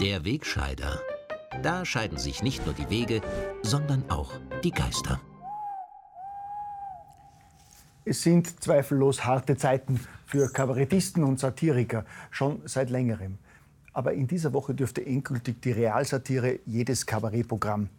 Der 0.00 0.24
Wegscheider. 0.24 0.98
Da 1.62 1.84
scheiden 1.84 2.16
sich 2.16 2.42
nicht 2.42 2.64
nur 2.64 2.74
die 2.74 2.88
Wege, 2.88 3.20
sondern 3.60 4.08
auch 4.08 4.32
die 4.64 4.70
Geister. 4.70 5.20
Es 8.06 8.22
sind 8.22 8.62
zweifellos 8.62 9.26
harte 9.26 9.58
Zeiten 9.58 10.00
für 10.24 10.50
Kabarettisten 10.50 11.22
und 11.22 11.38
Satiriker, 11.38 12.06
schon 12.30 12.62
seit 12.64 12.88
längerem. 12.88 13.36
Aber 13.92 14.14
in 14.14 14.26
dieser 14.26 14.54
Woche 14.54 14.74
dürfte 14.74 15.04
endgültig 15.04 15.60
die 15.60 15.72
Realsatire 15.72 16.60
jedes 16.64 17.04
Kabarettprogramm 17.04 17.90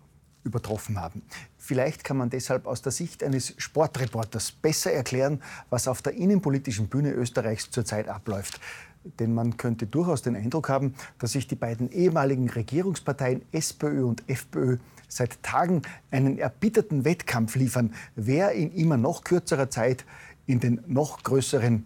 übertroffen 0.44 1.00
haben. 1.00 1.22
Vielleicht 1.60 2.04
kann 2.04 2.18
man 2.18 2.32
deshalb 2.32 2.66
aus 2.66 2.82
der 2.82 2.92
Sicht 2.92 3.24
eines 3.24 3.54
Sportreporters 3.58 4.52
besser 4.52 4.92
erklären, 4.92 5.40
was 5.70 5.88
auf 5.88 6.02
der 6.02 6.14
innenpolitischen 6.14 6.88
Bühne 6.88 7.12
Österreichs 7.12 7.70
zurzeit 7.70 8.08
abläuft. 8.08 8.60
Denn 9.04 9.34
man 9.34 9.58
könnte 9.58 9.88
durchaus 9.88 10.22
den 10.22 10.36
Eindruck 10.36 10.70
haben, 10.70 10.94
dass 11.18 11.32
sich 11.32 11.48
die 11.48 11.56
beiden 11.56 11.92
ehemaligen 11.92 12.50
Regierungsparteien 12.50 13.42
SPÖ 13.52 14.04
und 14.06 14.24
FPÖ 14.28 14.78
seit 15.08 15.42
Tagen 15.44 15.82
einen 16.12 16.38
erbitterten 16.38 17.04
Wettkampf 17.04 17.56
liefern, 17.56 17.94
wer 18.16 18.52
in 18.52 18.72
immer 18.72 18.98
noch 18.98 19.24
kürzerer 19.24 19.70
Zeit 19.70 20.06
in 20.46 20.60
den 20.60 20.82
noch 20.88 21.24
größeren 21.24 21.86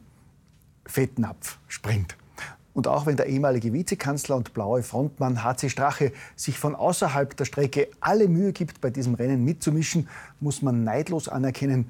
Fettnapf 0.86 1.60
springt. 1.68 2.18
Und 2.74 2.88
auch 2.88 3.06
wenn 3.06 3.16
der 3.16 3.28
ehemalige 3.28 3.72
Vizekanzler 3.72 4.36
und 4.36 4.54
blaue 4.54 4.84
Frontmann 4.84 5.44
HC 5.44 5.70
Strache 5.70 6.12
sich 6.36 6.60
von 6.60 6.76
außerhalb 6.76 7.36
der 7.38 7.46
Strecke 7.46 7.88
alle 8.02 8.28
Mühe 8.28 8.52
gibt, 8.52 8.82
bei 8.82 8.90
diesem 8.90 9.14
Rennen 9.14 9.46
mitzumischen, 9.46 10.10
muss 10.42 10.62
man 10.62 10.84
neidlos 10.84 11.30
anerkennen, 11.30 11.90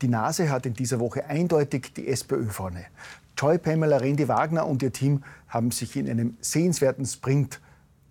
die 0.00 0.08
Nase 0.08 0.50
hat 0.50 0.64
in 0.64 0.74
dieser 0.74 1.00
Woche 1.00 1.26
eindeutig 1.26 1.92
die 1.94 2.08
SPÖ 2.08 2.46
vorne. 2.46 2.86
Joy 3.38 3.58
Pamela 3.58 3.98
Rendi 3.98 4.28
Wagner 4.28 4.66
und 4.66 4.82
ihr 4.82 4.92
Team 4.92 5.24
haben 5.48 5.70
sich 5.70 5.96
in 5.96 6.08
einem 6.08 6.36
sehenswerten 6.40 7.04
Sprint 7.06 7.60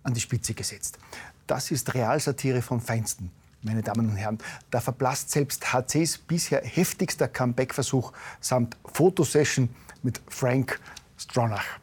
an 0.02 0.14
die 0.14 0.20
Spitze 0.20 0.54
gesetzt. 0.54 0.98
Das 1.46 1.70
ist 1.70 1.94
Realsatire 1.94 2.62
vom 2.62 2.80
Feinsten, 2.80 3.30
meine 3.62 3.82
Damen 3.82 4.10
und 4.10 4.16
Herren. 4.16 4.38
Da 4.70 4.80
verblasst 4.80 5.30
selbst 5.30 5.72
HCs 5.72 6.18
bisher 6.18 6.62
heftigster 6.64 7.28
Comeback-Versuch 7.28 8.12
samt 8.40 8.76
Fotosession 8.84 9.68
mit 10.02 10.20
Frank 10.28 10.80
Stronach. 11.18 11.78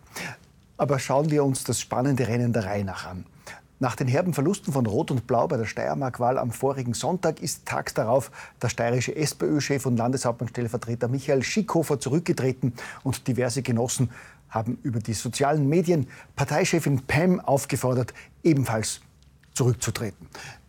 Aber 0.78 1.00
schauen 1.00 1.30
wir 1.30 1.44
uns 1.44 1.64
das 1.64 1.80
spannende 1.80 2.28
Rennen 2.28 2.54
der 2.54 2.66
Reihe 2.66 2.86
nach 2.86 3.06
an. 3.06 3.26
Nach 3.82 3.96
den 3.96 4.10
herben 4.10 4.34
Verlusten 4.34 4.74
von 4.74 4.86
Rot 4.86 5.10
und 5.10 5.26
Blau 5.26 5.48
bei 5.48 5.56
der 5.56 5.66
Steiermark-Wahl 5.66 6.38
am 6.38 6.52
vorigen 6.52 6.94
Sonntag 6.94 7.42
ist 7.42 7.66
tags 7.66 7.94
darauf 7.94 8.30
der 8.62 8.68
steirische 8.68 9.16
SPÖ-Chef 9.16 9.86
und 9.86 9.96
Landeshauptmannstellvertreter 9.96 11.08
Michael 11.08 11.44
Schickhofer 11.44 11.98
zurückgetreten 11.98 12.74
und 13.04 13.26
diverse 13.26 13.62
Genossen 13.62 14.10
haben 14.50 14.80
über 14.84 15.00
die 15.00 15.14
sozialen 15.14 15.70
Medien 15.70 16.08
Parteichefin 16.36 17.04
Pam 17.08 17.40
aufgefordert, 17.40 18.14
ebenfalls 18.44 19.00
zurückzutreten. 19.54 20.28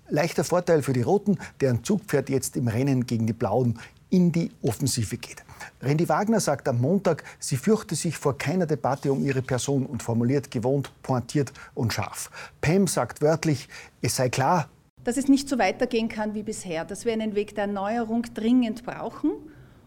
Leichter 0.08 0.44
Vorteil 0.44 0.82
für 0.82 0.92
die 0.92 1.02
Roten, 1.02 1.38
deren 1.60 1.82
Zugpferd 1.82 2.30
jetzt 2.30 2.56
im 2.56 2.68
Rennen 2.68 3.06
gegen 3.06 3.26
die 3.26 3.32
Blauen 3.32 3.80
in 4.10 4.32
die 4.32 4.50
Offensive 4.62 5.16
geht. 5.16 5.42
Randy 5.80 6.08
Wagner 6.08 6.40
sagt 6.40 6.68
am 6.68 6.80
Montag, 6.80 7.24
sie 7.38 7.56
fürchte 7.56 7.94
sich 7.94 8.16
vor 8.16 8.36
keiner 8.36 8.66
Debatte 8.66 9.12
um 9.12 9.24
ihre 9.24 9.42
Person 9.42 9.86
und 9.86 10.02
formuliert 10.02 10.50
gewohnt, 10.50 10.90
pointiert 11.02 11.52
und 11.74 11.92
scharf. 11.92 12.30
Pam 12.60 12.86
sagt 12.86 13.22
wörtlich, 13.22 13.68
es 14.02 14.16
sei 14.16 14.28
klar, 14.28 14.68
dass 15.04 15.16
es 15.16 15.28
nicht 15.28 15.48
so 15.48 15.58
weitergehen 15.58 16.08
kann 16.08 16.34
wie 16.34 16.42
bisher, 16.42 16.84
dass 16.84 17.04
wir 17.04 17.12
einen 17.12 17.34
Weg 17.34 17.54
der 17.54 17.64
Erneuerung 17.64 18.22
dringend 18.34 18.84
brauchen 18.84 19.30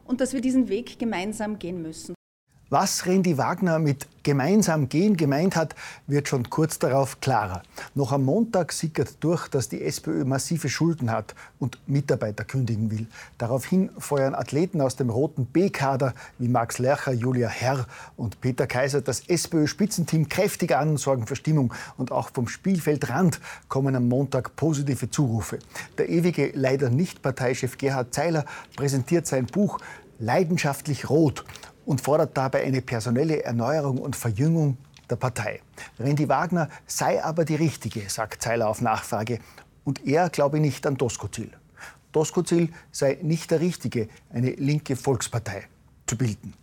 und 0.05 0.21
dass 0.21 0.33
wir 0.33 0.41
diesen 0.41 0.69
Weg 0.69 0.97
gemeinsam 0.97 1.59
gehen 1.59 1.81
müssen. 1.81 2.15
Was 2.73 3.05
Randy 3.05 3.37
Wagner 3.37 3.77
mit 3.77 4.08
gemeinsam 4.23 4.89
gehen 4.89 5.15
gemeint 5.15 5.55
hat, 5.55 5.75
wird 6.08 6.27
schon 6.27 6.49
kurz 6.49 6.80
darauf 6.80 7.21
klarer. 7.21 7.61
Noch 7.93 8.11
am 8.11 8.25
Montag 8.25 8.71
sickert 8.71 9.17
durch, 9.20 9.48
dass 9.48 9.70
die 9.70 9.83
SPÖ 9.83 10.25
massive 10.25 10.70
Schulden 10.70 11.11
hat 11.11 11.36
und 11.59 11.77
Mitarbeiter 11.86 12.43
kündigen 12.43 12.89
will. 12.89 13.05
Daraufhin 13.37 13.92
feuern 13.99 14.33
Athleten 14.33 14.81
aus 14.81 14.95
dem 14.95 15.11
roten 15.11 15.45
B-Kader 15.45 16.15
wie 16.39 16.48
Max 16.48 16.80
Lercher, 16.80 17.11
Julia 17.14 17.48
Herr 17.48 17.86
und 18.17 18.42
Peter 18.42 18.65
Kaiser 18.65 19.02
das 19.02 19.19
SPÖ-Spitzenteam 19.30 20.27
kräftig 20.27 20.75
an 20.75 20.89
und 20.89 20.98
sorgen 20.98 21.27
für 21.27 21.36
Stimmung. 21.36 21.75
Und 21.98 22.11
auch 22.11 22.31
vom 22.31 22.48
Spielfeldrand 22.48 23.39
kommen 23.67 23.95
am 23.95 24.08
Montag 24.08 24.55
positive 24.55 25.11
Zurufe. 25.11 25.59
Der 25.99 26.09
ewige, 26.09 26.49
leider 26.55 26.89
nicht 26.89 27.21
Parteichef 27.21 27.77
Gerhard 27.77 28.15
Zeiler 28.15 28.45
präsentiert 28.75 29.27
sein 29.27 29.45
Buch 29.45 29.77
Leidenschaftlich 30.17 31.09
Rot 31.09 31.43
und 31.86 32.02
fordert 32.02 32.38
dabei 32.38 32.64
eine 32.64 32.82
personelle 32.82 33.44
Erneuerung 33.44 33.98
und 33.98 34.16
Verjüngung 34.16 34.77
der 35.10 35.16
Partei. 35.16 35.61
Randy 35.99 36.27
Wagner 36.30 36.70
sei 36.88 37.23
aber 37.23 37.45
die 37.45 37.55
richtige, 37.55 38.10
sagt 38.10 38.42
Zeiler 38.42 38.67
auf 38.67 38.82
Nachfrage. 38.82 39.39
Und 39.83 40.05
er 40.05 40.30
glaube 40.30 40.60
nicht 40.60 40.88
an 40.88 40.95
Doskozil. 40.95 41.52
Doskozil 42.11 42.70
sei 42.92 43.17
nicht 43.22 43.52
der 43.52 43.60
richtige, 43.60 44.08
eine 44.32 44.52
linke 44.52 44.95
Volkspartei 44.95 45.64
zu 46.08 46.17
bilden. 46.17 46.54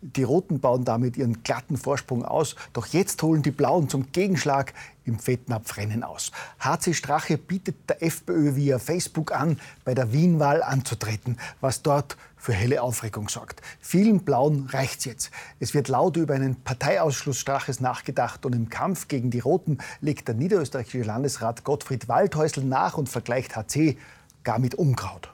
Die 0.00 0.22
Roten 0.22 0.60
bauen 0.60 0.84
damit 0.84 1.16
ihren 1.16 1.42
glatten 1.42 1.76
Vorsprung 1.76 2.24
aus. 2.24 2.54
Doch 2.72 2.86
jetzt 2.86 3.20
holen 3.22 3.42
die 3.42 3.50
Blauen 3.50 3.88
zum 3.88 4.12
Gegenschlag 4.12 4.72
im 5.04 5.18
Fettnapfrennen 5.18 6.04
aus. 6.04 6.30
HC 6.60 6.94
Strache 6.94 7.36
bietet 7.36 7.76
der 7.88 8.00
FPÖ 8.02 8.54
via 8.54 8.78
Facebook 8.78 9.32
an, 9.32 9.58
bei 9.84 9.94
der 9.94 10.12
Wienwahl 10.12 10.62
anzutreten, 10.62 11.36
was 11.60 11.82
dort 11.82 12.16
für 12.36 12.52
helle 12.52 12.82
Aufregung 12.82 13.28
sorgt. 13.28 13.60
Vielen 13.80 14.20
Blauen 14.20 14.66
reicht's 14.66 15.04
jetzt. 15.04 15.32
Es 15.58 15.74
wird 15.74 15.88
laut 15.88 16.16
über 16.16 16.34
einen 16.34 16.54
Parteiausschluss 16.54 17.40
Straches 17.40 17.80
nachgedacht 17.80 18.46
und 18.46 18.54
im 18.54 18.68
Kampf 18.68 19.08
gegen 19.08 19.30
die 19.30 19.40
Roten 19.40 19.78
legt 20.00 20.28
der 20.28 20.36
niederösterreichische 20.36 21.02
Landesrat 21.02 21.64
Gottfried 21.64 22.08
Waldhäusl 22.08 22.62
nach 22.62 22.96
und 22.96 23.08
vergleicht 23.08 23.56
HC 23.56 23.96
gar 24.44 24.60
mit 24.60 24.76
Unkraut. 24.76 25.32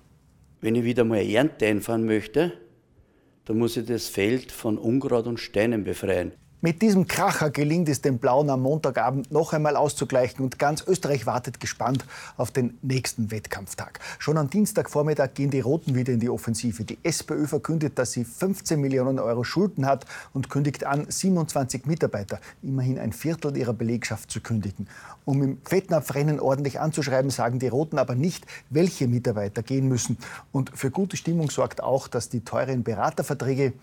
Wenn 0.63 0.75
ich 0.77 0.85
wieder 0.85 1.05
mal 1.05 1.21
Ernte 1.21 1.67
einfahren 1.67 2.07
möchte, 2.07 2.55
da 3.45 3.55
muss 3.55 3.77
ich 3.77 3.87
das 3.87 4.09
Feld 4.09 4.51
von 4.53 4.79
Unkraut 4.79 5.27
und 5.27 5.39
Steinen 5.39 5.85
befreien. 5.85 6.33
Mit 6.65 6.81
diesem 6.81 7.07
Kracher 7.07 7.51
gelingt 7.51 7.91
es 7.91 8.01
den 8.01 8.17
Blauen 8.17 8.49
am 8.49 8.63
Montagabend 8.63 9.31
noch 9.31 9.53
einmal 9.53 9.77
auszugleichen 9.77 10.43
und 10.43 10.59
ganz 10.59 10.83
Österreich 10.87 11.27
wartet 11.27 11.61
gespannt 11.61 12.07
auf 12.39 12.53
den 12.53 12.79
nächsten 12.81 13.31
Wettkampftag. 13.31 14.01
Schon 14.19 14.39
am 14.39 14.49
Dienstagvormittag 14.49 15.35
gehen 15.35 15.51
die 15.51 15.61
Roten 15.61 15.95
wieder 15.95 16.15
in 16.15 16.21
die 16.21 16.31
Offensive. 16.31 16.85
Die 16.85 16.97
SPÖ 17.03 17.47
verkündet, 17.47 17.99
dass 17.99 18.13
sie 18.13 18.25
15 18.25 18.81
Millionen 18.81 19.19
Euro 19.19 19.45
Schulden 19.45 19.85
hat 19.85 20.07
und 20.33 20.49
kündigt 20.49 20.85
an, 20.85 21.05
27 21.07 21.85
Mitarbeiter, 21.85 22.41
immerhin 22.63 22.99
ein 22.99 23.13
Viertel 23.13 23.55
ihrer 23.59 23.75
Belegschaft 23.75 24.31
zu 24.31 24.41
kündigen. 24.41 24.89
Um 25.27 25.43
im 25.43 25.59
Fettnapfrennen 25.67 26.41
ordentlich 26.41 26.81
anzuschreiben, 26.81 27.31
sagen 27.31 27.59
die 27.59 27.69
Roten 27.69 27.99
aber 27.99 28.15
nicht, 28.15 28.47
welche 28.71 29.07
Mitarbeiter 29.07 29.63
gehen 29.63 29.87
müssen. 29.87 30.17
Und 30.51 30.71
für 30.75 30.91
gute 30.91 31.19
Stimmung 31.19 31.51
sorgt 31.51 31.83
auch, 31.83 32.09
dass 32.09 32.31
die 32.31 32.41
teuren 32.41 32.85
Beraterverträge 32.85 33.75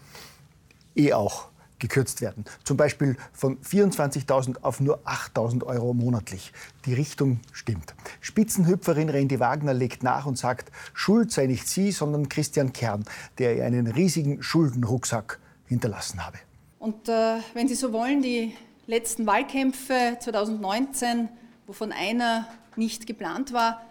eh 0.95 1.13
auch 1.13 1.50
gekürzt 1.81 2.21
werden. 2.21 2.45
Zum 2.63 2.77
Beispiel 2.77 3.17
von 3.33 3.59
24.000 3.59 4.61
auf 4.61 4.79
nur 4.79 4.99
8.000 5.05 5.65
Euro 5.65 5.93
monatlich. 5.93 6.53
Die 6.85 6.93
Richtung 6.93 7.41
stimmt. 7.51 7.93
Spitzenhüpferin 8.21 9.09
Randy 9.09 9.41
Wagner 9.41 9.73
legt 9.73 10.03
nach 10.03 10.25
und 10.25 10.37
sagt, 10.37 10.71
Schuld 10.93 11.33
sei 11.33 11.47
nicht 11.47 11.67
sie, 11.67 11.91
sondern 11.91 12.29
Christian 12.29 12.71
Kern, 12.71 13.03
der 13.39 13.57
ihr 13.57 13.65
einen 13.65 13.87
riesigen 13.87 14.41
Schuldenrucksack 14.41 15.39
hinterlassen 15.65 16.25
habe. 16.25 16.37
Und 16.79 17.09
äh, 17.09 17.39
wenn 17.53 17.67
Sie 17.67 17.75
so 17.75 17.91
wollen, 17.91 18.21
die 18.21 18.55
letzten 18.87 19.25
Wahlkämpfe 19.25 20.17
2019, 20.19 21.29
wovon 21.67 21.91
einer 21.91 22.47
nicht 22.75 23.05
geplant 23.05 23.53
war, 23.53 23.81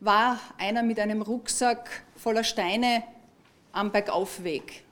war 0.00 0.38
einer 0.58 0.82
mit 0.82 0.98
einem 0.98 1.22
Rucksack 1.22 1.88
voller 2.16 2.44
Steine 2.44 3.02
am 3.72 3.92
Bergaufweg. 3.92 4.85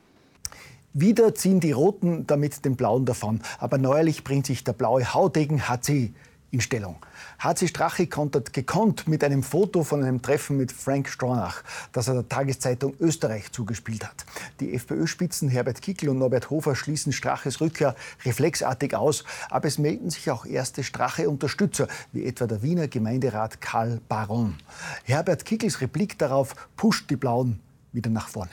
Wieder 0.97 1.35
ziehen 1.35 1.59
die 1.59 1.73
Roten 1.73 2.25
damit 2.25 2.63
den 2.63 2.77
Blauen 2.77 3.03
davon. 3.03 3.41
Aber 3.59 3.77
neuerlich 3.77 4.23
bringt 4.23 4.45
sich 4.45 4.63
der 4.63 4.71
blaue 4.71 5.13
Haudegen 5.13 5.67
HC 5.67 6.13
in 6.51 6.61
Stellung. 6.61 7.05
HC 7.37 7.67
Strache 7.67 8.07
kontert 8.07 8.53
gekonnt 8.53 9.05
mit 9.05 9.21
einem 9.21 9.43
Foto 9.43 9.83
von 9.83 10.05
einem 10.05 10.21
Treffen 10.21 10.55
mit 10.55 10.71
Frank 10.71 11.09
Stronach, 11.09 11.63
das 11.91 12.07
er 12.07 12.13
der 12.13 12.29
Tageszeitung 12.29 12.93
Österreich 13.01 13.51
zugespielt 13.51 14.07
hat. 14.07 14.25
Die 14.61 14.73
FPÖ-Spitzen 14.73 15.49
Herbert 15.49 15.81
Kickl 15.81 16.07
und 16.07 16.17
Norbert 16.17 16.49
Hofer 16.49 16.77
schließen 16.77 17.11
Straches 17.11 17.59
Rückkehr 17.59 17.93
reflexartig 18.23 18.95
aus, 18.95 19.25
aber 19.49 19.67
es 19.67 19.77
melden 19.77 20.09
sich 20.09 20.31
auch 20.31 20.45
erste 20.45 20.81
Strache-Unterstützer, 20.81 21.89
wie 22.13 22.23
etwa 22.23 22.47
der 22.47 22.63
Wiener 22.63 22.87
Gemeinderat 22.87 23.59
Karl 23.59 23.99
Baron. 24.07 24.55
Herbert 25.03 25.43
Kickls 25.43 25.81
Replik 25.81 26.17
darauf 26.19 26.55
pusht 26.77 27.09
die 27.09 27.17
Blauen 27.17 27.59
wieder 27.91 28.09
nach 28.09 28.29
vorne. 28.29 28.51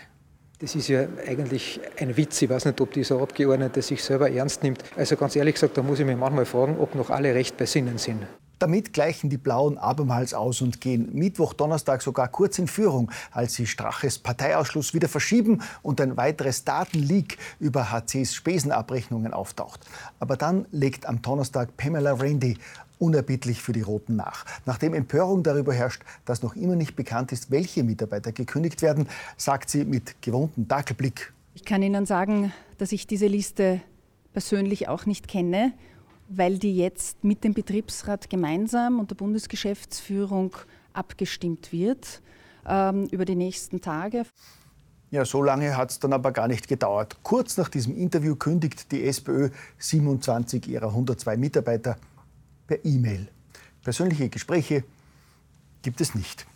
Das 0.62 0.76
ist 0.76 0.87
ja 0.87 1.09
eigentlich 1.26 1.81
ein 1.99 2.17
Witz. 2.17 2.41
Ich 2.41 2.49
weiß 2.49 2.67
nicht, 2.67 2.81
ob 2.81 2.93
dieser 2.93 3.20
Abgeordnete 3.20 3.82
sich 3.82 4.00
selber 4.05 4.31
ernst 4.31 4.62
nimmt. 4.62 4.85
Also 4.97 5.17
ganz 5.17 5.35
ehrlich 5.35 5.56
gesagt, 5.56 5.76
da 5.76 5.82
muss 5.82 5.99
ich 5.99 6.06
mich 6.06 6.17
manchmal 6.17 6.47
fragen, 6.47 6.76
ob 6.79 6.94
noch 6.94 7.11
alle 7.11 7.35
recht 7.35 7.56
bei 7.56 7.67
Sinnen 7.67 7.99
sind. 7.99 8.23
Damit 8.61 8.93
gleichen 8.93 9.29
die 9.29 9.38
Blauen 9.38 9.76
abermals 9.76 10.35
aus 10.35 10.62
und 10.62 10.81
gehen 10.81 11.09
Mittwoch, 11.14 11.53
Donnerstag 11.53 12.00
sogar 12.00 12.29
kurz 12.29 12.61
in 12.61 12.69
Führung, 12.69 13.11
als 13.32 13.55
sie 13.55 13.67
Straches 13.67 14.20
Parteiausschluss 14.20 14.94
wieder 14.94 15.09
verschieben 15.09 15.62
und 15.82 16.00
ein 16.00 16.17
weiteres 16.17 16.62
Datenleak 16.62 17.38
über 17.58 17.91
HCs 17.91 18.32
Spesenabrechnungen 18.32 19.35
auftaucht. 19.35 19.81
Aber 20.20 20.37
dann 20.37 20.67
legt 20.70 21.06
am 21.06 21.20
Donnerstag 21.23 21.76
Pamela 21.76 22.12
Randy 22.12 22.56
unerbittlich 23.02 23.60
für 23.60 23.72
die 23.72 23.82
Roten 23.82 24.14
nach. 24.14 24.44
Nachdem 24.64 24.94
Empörung 24.94 25.43
darüber 25.43 25.75
herrscht, 25.75 26.02
dass 26.25 26.43
noch 26.43 26.54
immer 26.54 26.76
nicht 26.76 26.94
bekannt 26.94 27.32
ist, 27.32 27.50
welche 27.50 27.82
Mitarbeiter 27.82 28.31
gekündigt 28.31 28.81
werden, 28.81 29.08
sagt 29.37 29.69
sie 29.70 29.84
mit 29.84 30.22
gewohntem 30.22 30.69
Dackelblick. 30.69 31.32
Ich 31.54 31.64
kann 31.64 31.82
Ihnen 31.82 32.06
sagen, 32.06 32.52
dass 32.78 32.93
ich 32.93 33.06
diese 33.06 33.26
Liste 33.26 33.81
persönlich 34.32 34.88
auch 34.88 35.04
nicht 35.04 35.26
kenne, 35.26 35.72
weil 36.28 36.58
die 36.58 36.76
jetzt 36.76 37.25
mit 37.25 37.43
dem 37.44 37.54
Betriebsrat 37.54 38.31
gemeinsam 38.31 39.00
und 39.00 39.10
der 39.10 39.16
Bundesgeschäftsführung 39.16 40.56
abgestimmt 40.93 41.72
wird 41.72 42.22
ähm, 42.66 43.08
über 43.10 43.25
die 43.25 43.34
nächsten 43.34 43.81
Tage. 43.81 44.25
Ja, 45.10 45.26
so 45.26 45.43
lange 45.43 45.76
hat 45.76 45.90
es 45.90 45.98
dann 45.98 46.14
aber 46.14 46.32
gar 46.32 46.48
nicht 46.48 46.69
gedauert. 46.69 47.19
Kurz 47.22 47.58
nach 47.58 47.69
diesem 47.69 47.94
Interview 47.96 48.34
kündigt 48.34 48.90
die 48.93 49.05
SPÖ 49.05 49.50
27 49.78 50.69
ihrer 50.69 50.87
102 50.87 51.37
Mitarbeiter 51.37 51.98
per 52.72 52.86
E-Mail. 52.86 53.28
Persönliche 53.84 54.30
Gespräche 54.30 54.82
gibt 55.82 56.00
es 56.00 56.14
nicht. 56.14 56.46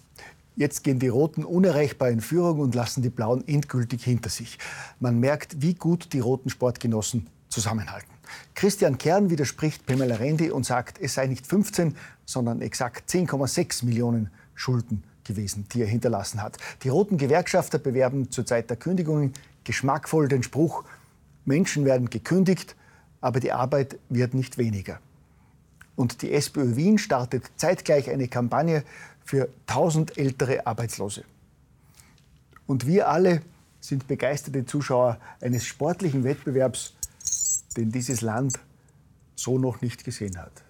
Jetzt 0.55 0.83
gehen 0.83 0.99
die 0.99 1.09
Roten 1.09 1.45
unerreichbar 1.45 2.09
in 2.09 2.23
Führung 2.23 2.61
und 2.61 2.75
lassen 2.75 3.03
die 3.03 3.11
Blauen 3.11 3.47
endgültig 3.47 4.03
hinter 4.03 4.31
sich. 4.31 4.59
Man 4.99 5.21
merkt, 5.21 5.61
wie 5.61 5.75
gut 5.75 6.15
die 6.15 6.21
roten 6.21 6.49
Sportgenossen 6.49 7.27
zusammenhalten. 7.51 8.09
Christian 8.55 8.97
Kern 8.97 9.29
widerspricht 9.29 9.85
Pamela 9.85 10.17
Rendi 10.17 10.51
und 10.51 10.65
sagt, 10.65 10.99
es 11.03 11.13
sei 11.13 11.27
nicht 11.27 11.47
15, 11.47 11.95
sondern 12.25 12.63
exakt 12.63 13.11
10,6 13.11 13.85
Millionen 13.85 14.31
Schulden 14.55 15.05
gewesen, 15.25 15.67
die 15.75 15.83
er 15.83 15.87
hinterlassen 15.87 16.43
hat. 16.43 16.57
Die 16.83 16.89
roten 16.89 17.19
Gewerkschafter 17.19 17.77
bewerben 17.79 18.31
zur 18.31 18.47
Zeit 18.47 18.71
der 18.71 18.79
Kündigungen 18.79 19.35
geschmackvoll 19.65 20.29
den 20.29 20.43
Spruch, 20.43 20.85
Menschen 21.45 21.85
werden 21.85 22.09
gekündigt, 22.09 22.75
aber 23.21 23.39
die 23.39 23.53
Arbeit 23.53 23.99
wird 24.09 24.33
nicht 24.33 24.57
weniger. 24.57 24.99
Und 25.97 26.23
die 26.23 26.33
SPÖ 26.33 26.77
Wien 26.77 26.99
startet 26.99 27.51
zeitgleich 27.57 28.11
eine 28.11 28.29
Kampagne 28.29 28.85
für 29.25 29.49
1000 29.67 30.19
ältere 30.19 30.67
Arbeitslose. 30.67 31.25
Und 32.67 32.87
wir 32.87 33.09
alle 33.09 33.43
sind 33.81 34.07
begeisterte 34.07 34.67
Zuschauer 34.67 35.19
eines 35.41 35.65
sportlichen 35.65 36.25
Wettbewerbs, 36.25 36.95
den 37.77 37.91
dieses 37.91 38.21
Land 38.21 38.59
so 39.35 39.59
noch 39.59 39.81
nicht 39.81 40.05
gesehen 40.05 40.39
hat. 40.39 40.66